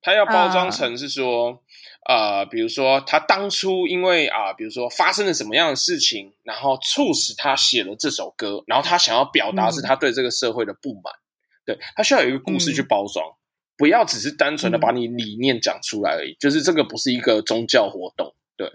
[0.00, 1.63] 他要包装成是说。
[2.06, 13.36] Uh, 呃，比如说他当初因为啊、呃，比如说发生了什么样的事情，然后促使他写了这首歌，然后他想要表达是他对这个社会的不满，嗯、对，他需要有一个故事去包装，嗯、
[13.78, 18.70] 不要只是单纯的把你理念讲出来而已，嗯、就是这个不是一个宗教活动，对，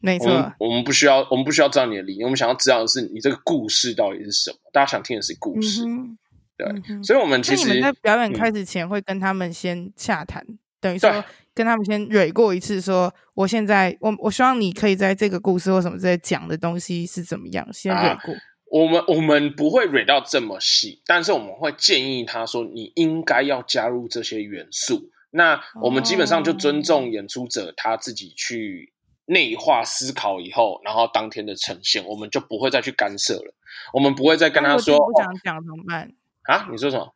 [0.00, 6.18] 没错，我们不需要，我们不需要知道你的理念，我们想要知道的是你这个故事到底是什么，大家想听的是故事，嗯、
[6.58, 11.24] 对，嗯、所以我们其实你们在表演开始前会跟他们先洽谈，嗯、等于说。
[11.60, 18.34] 跟他们先蕊过一次说，说我现在我我希望你可以在这个故事或什么在讲的东西是怎么样，先蕊过。
[18.34, 25.10] 啊、我们我们不会蕊到这么细，但是我们会建议他说，你应该要加入这些元素。
[25.32, 28.94] 那我们基本上就尊重演出者他自己去
[29.26, 33.54] 内化思考以后，然后当天的呈现，我们就不会再去干涉了。
[33.92, 36.10] 我们不会再跟他说，不想讲怎么办？
[36.44, 36.66] 啊？
[36.70, 37.14] 你说什么？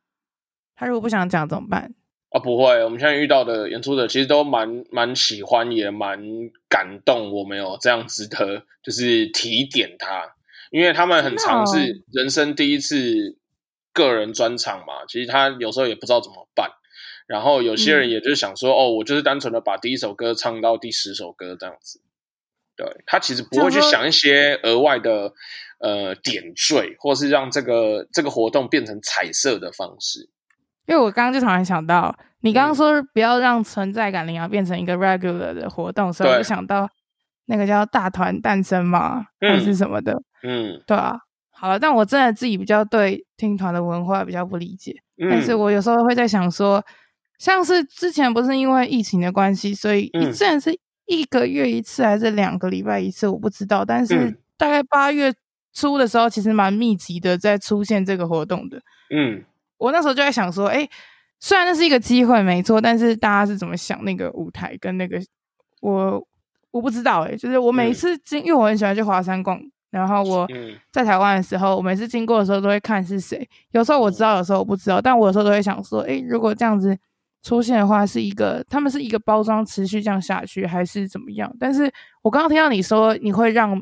[0.76, 1.94] 他如果不想讲怎么办？
[2.34, 6.20] 啊，不会，我们现在遇到的演出者其实都蛮蛮喜欢，也蛮
[6.68, 7.30] 感动。
[7.32, 10.34] 我没有这样子的，就是提点他，
[10.72, 13.38] 因为他们很尝试人生第一次
[13.92, 15.06] 个人专场嘛。
[15.06, 16.68] 其实他有时候也不知道怎么办。
[17.28, 22.00] 然后有些人也就想说，嗯、哦，我就是单纯的把第一首歌唱到第十首歌这样子。
[22.76, 25.32] 对，他其实不会去想一些额外的
[25.78, 30.28] 呃点缀，或是让这个这个活动变成彩色的方式。
[30.86, 36.88] 因为我刚刚就突然想到，你刚刚说不要让存在感领养变成一个 regular 的活动，所以我就想到
[37.46, 41.18] 那个叫大团诞生嘛，嗯、还是什么的，嗯，对啊。
[41.56, 46.84] 好了，但我真的自己比较对听团的文化比较不理解，嗯、但是我有时候会在想说，
[47.38, 53.84] 像是之前不是因为疫情的关系，所以一阵是一个月一次还是两个礼拜一次，我不知道。
[53.84, 55.32] 但是大概八月
[55.72, 58.82] 初的时候，其实蛮密集的在出现这个活动的，
[59.14, 59.44] 嗯。
[59.78, 60.90] 我那时候就在想说，哎、欸，
[61.40, 65.20] 虽然那是一个机会，没错，但是大家是怎么想那个舞台跟那个
[65.80, 66.26] 我
[66.70, 69.60] 我不知道、欸，哎，就是我每一次经，嗯、因为我很喜欢去华山逛，
[69.90, 70.48] 然后我
[70.90, 76.96] 在台湾的时候，我每次经过的时候都会看是谁，有时候我知道，有时候我不知道，但我有时候都会想说，哎、欸，如果这样子
[77.42, 81.54] 出现的话，是一个他们是一个包装持续这样下去，还是怎么样？
[81.60, 83.78] 但是我刚刚听到你说你会让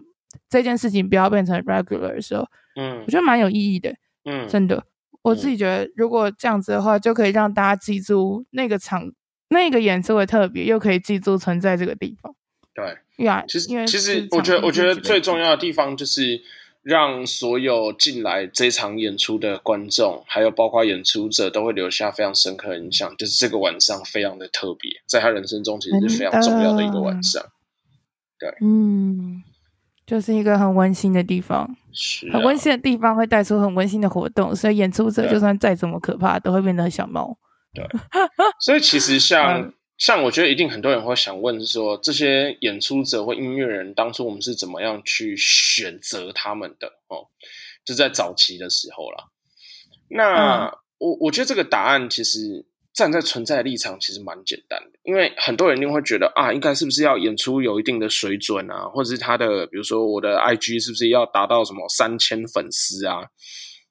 [0.48, 2.44] 这件事情不要变成 regular 的时候，
[2.76, 4.82] 嗯，我觉得蛮有意义的，嗯，真的。
[5.22, 9.12] 我自己觉得，如果这样子的话，就可以让大家记住那个场、
[9.48, 12.34] 那个演出的特别，又可以记住存在这个地方。
[12.74, 16.42] 对，对啊，其实其实我觉得，我觉得最重要的地方就是
[16.82, 23.16] 让所有进来这场演出的观众，还有包括演出者，都会留下非常深刻的印象。
[23.16, 27.40] 就是这个晚上非常的特别，在他人生中其实是非常重要的一个晚上。
[28.38, 29.44] 对，嗯。
[30.06, 37.36] 就是一个很温馨的地方，是啊、很温馨的地方会带出很温馨的活动，所以演出者就算再怎么可怕，都会变得很小猫。
[37.72, 37.84] 对，
[38.60, 47.28] 所以其实像、 嗯、像我觉得一定很多人会想问，是说这些演出者或音乐人当初我们是怎么样去选择他们的哦？
[47.84, 49.24] 就在早期的时候啦。
[50.08, 52.66] 那、嗯、我我觉得这个答案其实。
[52.94, 63.28] 站在存在的立场其实蛮简单的，因为很多人一定会觉得啊，应该是不是要演出有一定的水准啊，或者是他的，比如说我的 IG 是不是要达到什么三千粉丝啊？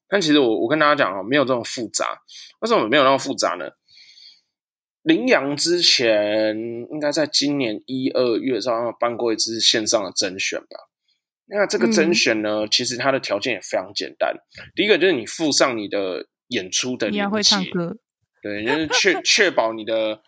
[0.08, 2.22] 但其实我我跟大家讲哦，没有这么复杂。
[2.60, 3.72] 为什么没有那么复杂呢？
[5.04, 6.56] 羚羊之前
[6.92, 10.92] 应该在今年一二月上办过一次线上的甄选吧？
[11.48, 14.36] 那这个甄选呢，嗯、其实它的条件也非常简单。
[14.76, 17.98] 第一个就是你附上你的演出的你要会唱歌。
[18.42, 20.20] 对，就是确确保你的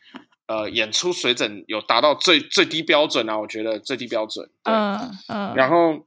[0.45, 4.47] 呃演出水准有达到最最低标准啊，我觉得最低标准。
[4.63, 4.95] 嗯
[5.27, 5.49] 嗯。
[5.49, 6.05] Uh, uh, 然后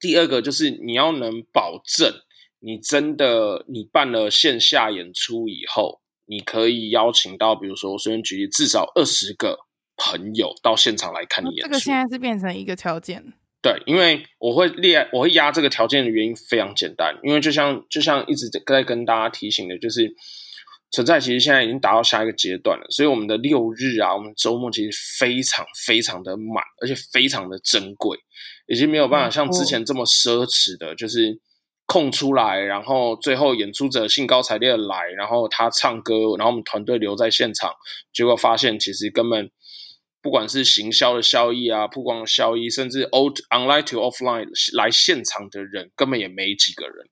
[0.00, 2.12] 第二个就是你要能保证，
[2.58, 9.60] 你真的你办了线下演出以后，你可以邀请到，比如说我随便举例，至少二十个
[9.96, 11.68] 朋友到现场来看你演出。
[11.68, 13.32] 这个现在是变成一个条件。
[13.62, 20.16] 对，因为我会列，我会压这个条件的原因非常简单，因为就像就像一直在跟大家提醒的，就是。
[20.90, 28.18] 存在其实现在已经达到下一个阶段了，所以我们的六日啊，我们周末其实非常非常的满，而且非常的珍贵，
[28.66, 31.38] 已经没有办法像之前这么奢侈的，就是
[31.84, 37.72] 空出来，然后最后演出者兴高采烈的来，然后他唱歌，然后我们团队留在现场，
[38.12, 39.50] 结果发现其实根本
[40.22, 47.08] 不管是行销的效益啊，曝光的效益，甚至 old online to offline 来现场的人根本也没几个人。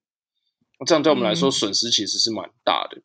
[0.87, 3.03] 这样对我们来说损失其实是蛮大的。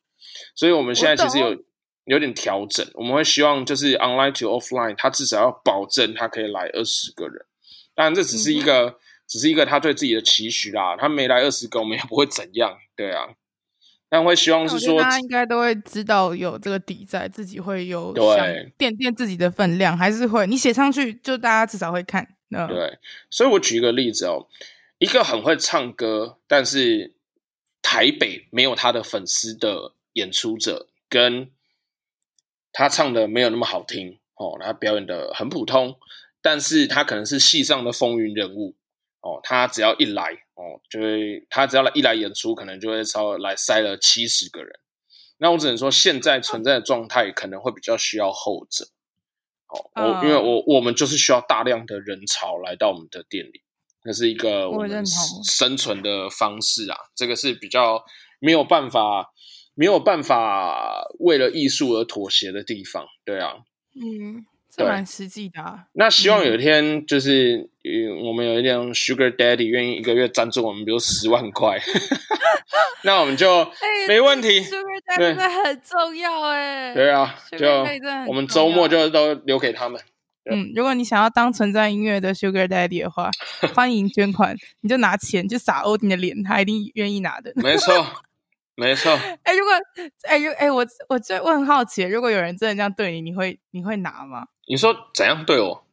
[0.52, 1.56] 嗯、所以我们现在其实有
[2.04, 7.44] 有点调整，我们会希望就是 online to offline，他至少要保证他可以来二十个人。
[7.94, 8.94] 当然这只是一个，嗯、
[9.26, 10.96] 只是一个他对自己的期许啦。
[10.96, 13.28] 他没来二十个，我们也不会怎样，对啊。
[14.08, 18.46] 但会希望是说，大家应该都会知道有这个底在，自己会有想
[18.76, 22.26] 垫垫自己的分量，还是会你写上去，就大家至少会看。
[22.50, 22.98] 对，
[23.30, 24.46] 所以我举一个例子哦，
[24.98, 27.14] 一个很会唱歌，但是
[27.80, 31.50] 台北没有他的粉丝的演出者，跟
[32.72, 35.98] 他唱的没有那么好听哦，他表演的很普通，
[36.40, 38.76] 但是他可能是戏上的风云人物
[39.20, 40.42] 哦，他只要一来。
[40.54, 44.70] 哦，就会他只要来一来演出，可能就会稍微来塞了七十个人。
[45.38, 48.84] 那我只能说，现在存在的状态可能会比较需要后者。
[49.68, 53.62] 哦，我、uh, 因为我我们就是需要大量的人潮来到我们的店里，
[54.04, 56.96] 那是一个我们生存的方式啊。
[57.16, 58.04] 这个是比较
[58.38, 59.32] 没有办法
[59.74, 63.06] 没有办法为了艺术而妥协的地方。
[63.24, 63.54] 对啊，
[63.94, 64.46] 嗯。
[64.74, 65.84] 这蛮实际的啊。
[65.92, 71.78] 那希望有一天，就是嗯，我们有一点 Sugar Daddy 愿意一个月赞助我们，比如十万块，
[73.04, 73.70] 那我们就
[74.08, 74.62] 没问题。
[74.62, 76.94] Sugar Daddy 真的很重要哎。
[76.94, 77.68] 对啊，就
[78.26, 80.00] 我们周末就都留给他们。
[80.50, 83.30] 嗯，如果你想要当存在音乐的 Sugar Daddy 的话，
[83.74, 87.52] 欢迎捐款，你就拿钱就撒欧丁的脸，他一定愿意拿的。
[87.56, 88.06] 没错。
[88.74, 89.72] 没错，哎、欸，如果，
[90.22, 94.46] 哎、如，哎、欸，我，我就我很好奇，如果有人真的这样对你，你会，你会拿吗？
[94.68, 95.84] 你说怎样对我？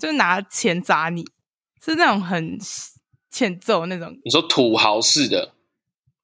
[0.00, 1.24] 就是拿钱砸你，
[1.84, 2.58] 是那种很
[3.30, 4.18] 欠揍那种。
[4.24, 5.52] 你说土豪式的？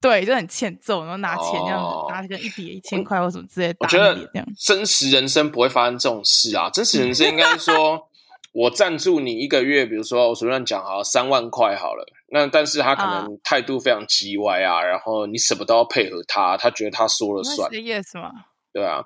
[0.00, 3.76] 对，就很欠揍，然后拿钱这样子，拿个一叠一千块或什么之类的。
[3.80, 6.68] 我觉得这样，真实人生不会发生这种事啊！
[6.70, 8.08] 真实人生应该说。
[8.54, 17.70] 我赞助你一个月，比如说我随便讲好三万块好了，那但是他可能态度非常叽歪啊，啊然后你什么都要配合他，他觉得他说了算。
[17.70, 18.32] say yes 吗？
[18.72, 19.04] 对啊，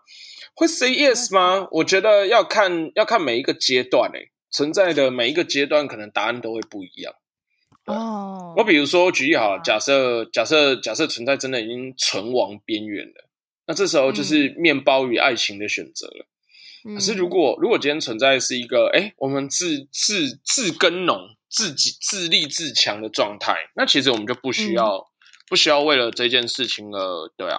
[0.54, 1.68] 会 say yes 吗？
[1.70, 7.12] 我觉得要看要看每一个阶段诶、欸，存在的每一个阶段可能答案都会不一样。
[7.84, 13.28] 哦，我比如说举例好，假设假设假设存在真的已经存亡边缘了，
[13.66, 16.26] 那这时候就是面包与爱情的选择了。
[16.94, 25.06] 可是，如果如果今天存在是一个，哎、欸，我们自自自耕农、自己自立自强的状态，那其实我们就不需要、嗯、
[25.48, 27.58] 不需要为了这件事情而对啊，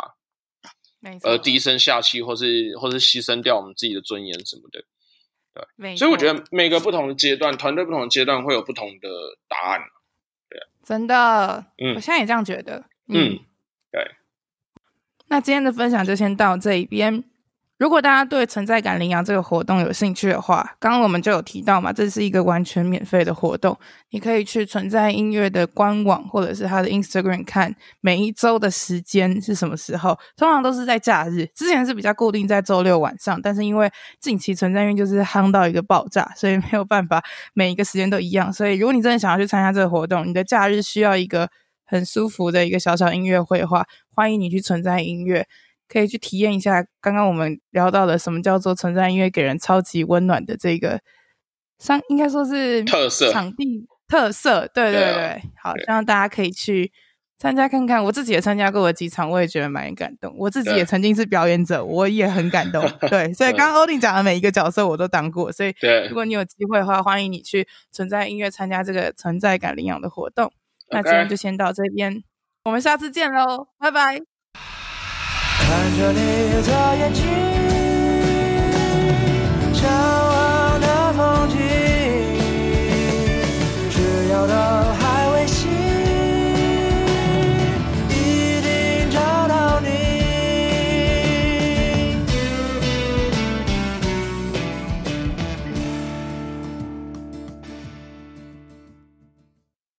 [1.24, 4.84] 而低声下气，或是或是牺牲掉我们自己的尊严什么的，
[5.78, 9.10] 对，所以我觉得每个不同的阶段，团队不同的阶段会有不同的
[9.48, 9.82] 答案，
[10.50, 13.40] 对，真的，嗯，我现在也这样觉得，嗯，嗯
[13.92, 14.12] 对。
[15.28, 17.24] 那今天的分享就先到这一边。
[17.80, 23.76] 如果大家对存在感领养这个活动有兴趣的话，刚刚我们就有提到嘛，这是一个完全免费的活动，
[24.10, 37.24] 你可以去存在音乐的官网或者是他的 Instagram 看每一周的时间是什么时候，通常都是在假日，之前是比较固定在周六晚上，但是因为近期存在音乐就是夯到一个爆炸，所以没有办法
[37.54, 41.50] 每一个时间都一样，所以如果你真的想要去参加这个活动，你的假日需要一个
[41.86, 45.48] 很舒服的一个小小音乐会的话，欢迎你去存在音乐。
[45.90, 51.02] 可以去体验一下刚刚我们聊到的什么叫做存在音乐，给人超级温暖的这个，
[51.80, 56.92] 上应该说是特色场地特色，对对对，对啊、好，希望大家可以去
[57.38, 58.04] 参加看看。
[58.04, 60.34] 我自己也参加过了几场，我也觉得蛮感动。
[60.38, 62.84] 我自己也曾经是表演者，我也很感动。
[63.10, 65.74] 对，所以刚刚欧弟讲的每一个角色我都当过，所以
[66.10, 70.52] 如果你有机会的话，欢迎你去存在音乐参加这个存在感领养的活动。
[70.92, 72.24] 那今天就先到这边，
[72.64, 74.39] 我们下次见喽，拜拜。
[75.70, 76.20] 看着你
[76.64, 77.50] 的眼睛。